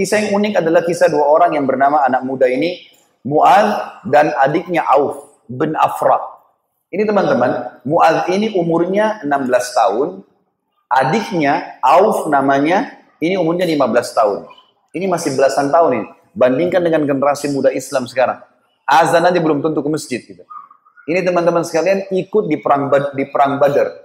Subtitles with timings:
[0.00, 2.88] Kisah yang unik adalah kisah dua orang yang bernama anak muda ini,
[3.20, 6.40] Mu'ad dan adiknya Auf bin Afra.
[6.88, 10.24] Ini teman-teman, Mu'ad ini umurnya 16 tahun,
[10.88, 14.48] adiknya Auf namanya, ini umurnya 15 tahun.
[14.96, 16.06] Ini masih belasan tahun ini.
[16.32, 18.40] Bandingkan dengan generasi muda Islam sekarang.
[18.88, 20.48] Azan nanti belum tentu ke masjid gitu.
[21.12, 24.00] Ini teman-teman sekalian ikut di perang di perang Badar.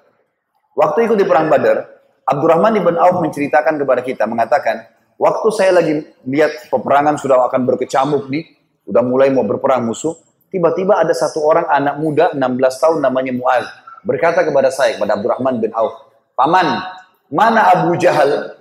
[0.76, 1.88] Waktu ikut di perang Badar,
[2.28, 8.28] Abdurrahman ibn Auf menceritakan kepada kita mengatakan, waktu saya lagi lihat peperangan sudah akan berkecamuk
[8.32, 10.16] nih, udah mulai mau berperang musuh,
[10.54, 13.66] tiba-tiba ada satu orang anak muda 16 tahun namanya Mu'ad
[14.06, 16.86] berkata kepada saya kepada Abdurrahman bin Auf, "Paman,
[17.34, 18.54] mana Abu Jahal?"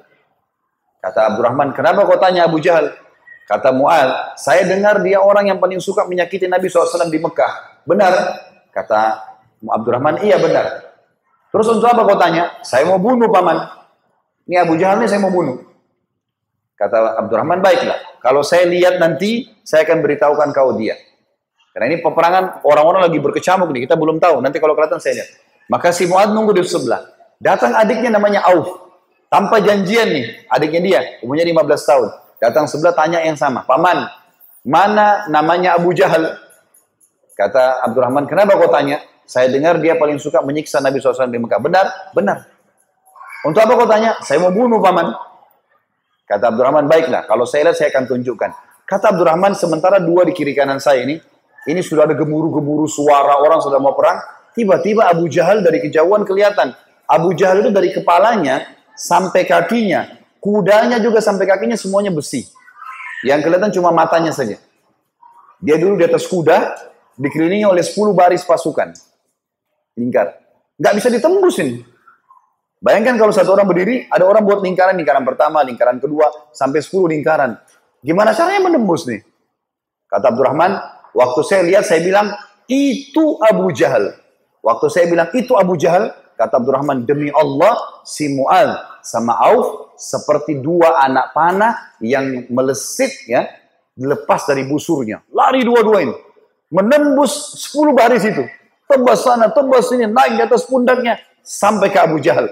[1.04, 2.96] Kata Abdurrahman, "Kenapa kau tanya Abu Jahal?"
[3.44, 8.12] Kata Mu'ad, "Saya dengar dia orang yang paling suka menyakiti Nabi SAW di Mekah." Benar?
[8.72, 9.20] Kata
[9.60, 10.96] Abdurrahman, iya benar.
[11.52, 12.58] Terus untuk apa kau tanya?
[12.64, 13.68] Saya mau bunuh paman.
[14.48, 15.73] Ini Abu Jahal ini saya mau bunuh.
[16.74, 18.18] Kata Abdurrahman, baiklah.
[18.18, 20.98] Kalau saya lihat nanti, saya akan beritahukan kau dia.
[21.74, 24.42] Karena ini peperangan orang-orang lagi berkecamuk nih, kita belum tahu.
[24.42, 25.30] Nanti kalau kelihatan saya lihat.
[25.70, 27.02] Maka si Muad nunggu di sebelah.
[27.38, 28.84] Datang adiknya namanya Auf.
[29.26, 32.08] Tanpa janjian nih, adiknya dia, umurnya 15 tahun.
[32.38, 33.66] Datang sebelah tanya yang sama.
[33.66, 34.06] Paman,
[34.62, 36.38] mana namanya Abu Jahal?
[37.34, 39.02] Kata Abdurrahman, kenapa kau tanya?
[39.26, 41.58] Saya dengar dia paling suka menyiksa Nabi SAW di Mekah.
[41.58, 41.86] Benar?
[42.14, 42.46] Benar.
[43.42, 44.14] Untuk apa kau tanya?
[44.22, 45.10] Saya mau bunuh paman.
[46.24, 47.28] Kata Abdurrahman, baiklah.
[47.28, 48.50] Kalau saya lihat, saya akan tunjukkan.
[48.88, 51.20] Kata Abdurrahman, sementara dua di kiri kanan saya ini,
[51.68, 54.20] ini sudah ada gemuruh-gemuruh suara orang sudah mau perang.
[54.52, 56.72] Tiba-tiba Abu Jahal dari kejauhan kelihatan.
[57.04, 58.64] Abu Jahal itu dari kepalanya
[58.96, 60.20] sampai kakinya.
[60.40, 62.44] Kudanya juga sampai kakinya semuanya besi.
[63.24, 64.60] Yang kelihatan cuma matanya saja.
[65.64, 66.76] Dia dulu di atas kuda,
[67.16, 68.92] dikelilingi oleh 10 baris pasukan.
[69.96, 70.36] Lingkar.
[70.76, 71.93] Nggak bisa ditembus ini.
[72.84, 77.16] Bayangkan kalau satu orang berdiri, ada orang buat lingkaran, lingkaran pertama, lingkaran kedua, sampai 10
[77.16, 77.56] lingkaran.
[78.04, 79.24] Gimana caranya menembus nih?
[80.04, 80.76] Kata Abdurrahman,
[81.16, 82.28] waktu saya lihat, saya bilang,
[82.68, 84.12] itu Abu Jahal.
[84.60, 90.60] Waktu saya bilang, itu Abu Jahal, kata Abdurrahman, demi Allah, si Mu'ad sama Auf, seperti
[90.60, 93.48] dua anak panah yang melesit, ya,
[93.96, 95.24] lepas dari busurnya.
[95.32, 96.16] Lari dua-dua ini
[96.74, 98.42] menembus 10 baris itu.
[98.90, 102.50] Tebas sana, tebas sini, naik di atas pundaknya sampai ke Abu Jahal.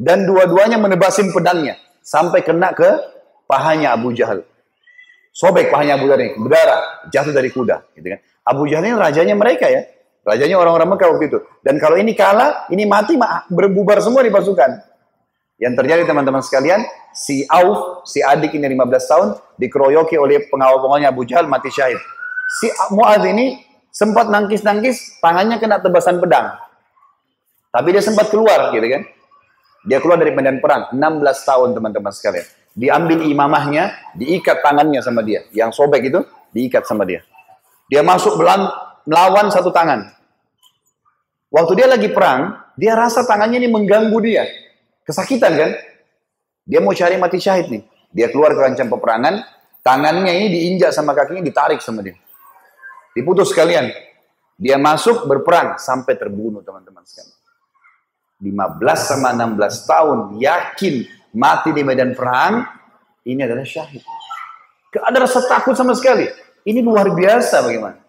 [0.00, 2.88] Dan dua-duanya menebasin pedangnya sampai kena ke
[3.44, 4.40] pahanya Abu Jahal.
[5.36, 7.92] Sobek pahanya Abu Jahal ini, berdarah, jatuh dari kuda.
[7.92, 8.20] Gitu kan.
[8.48, 9.84] Abu Jahal ini rajanya mereka ya.
[10.24, 11.38] Rajanya orang-orang Mekah waktu itu.
[11.60, 13.16] Dan kalau ini kalah, ini mati,
[13.52, 14.80] berbubar semua di pasukan.
[15.60, 16.80] Yang terjadi teman-teman sekalian,
[17.12, 19.28] si Auf, si adik ini 15 tahun,
[19.60, 22.00] dikeroyoki oleh pengawal-pengawalnya Abu Jahal, mati syahid
[22.50, 23.62] si Mu'adz ini
[23.94, 26.58] sempat nangkis-nangkis, tangannya kena tebasan pedang.
[27.70, 29.02] Tapi dia sempat keluar gitu kan.
[29.88, 32.46] Dia keluar dari medan perang, 16 tahun teman-teman sekalian.
[32.76, 35.42] Diambil imamahnya, diikat tangannya sama dia.
[35.56, 36.20] Yang sobek itu,
[36.52, 37.24] diikat sama dia.
[37.88, 38.68] Dia masuk belan,
[39.08, 40.12] melawan satu tangan.
[41.50, 44.46] Waktu dia lagi perang, dia rasa tangannya ini mengganggu dia.
[45.02, 45.70] Kesakitan kan?
[46.62, 47.82] Dia mau cari mati syahid nih.
[48.14, 49.42] Dia keluar ke rancang peperangan,
[49.82, 52.14] tangannya ini diinjak sama kakinya, ditarik sama dia.
[53.16, 53.90] Diputus sekalian.
[54.60, 57.39] Dia masuk berperang sampai terbunuh teman-teman sekalian.
[58.40, 60.94] 15 sama 16 tahun yakin
[61.36, 62.64] mati di medan perang,
[63.28, 64.02] ini adalah syahid.
[64.90, 66.26] Gak ada rasa takut sama sekali.
[66.66, 68.00] Ini luar biasa bagaimana.